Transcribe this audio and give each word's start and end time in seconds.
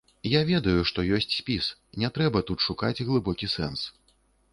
Я 0.27 0.39
ведаю, 0.51 0.79
што 0.91 1.03
ёсць 1.17 1.27
спіс, 1.39 1.67
не 2.03 2.09
трэба 2.15 2.43
тут 2.51 2.65
шукаць 2.69 3.03
глыбокі 3.11 3.51
сэнс. 3.57 3.85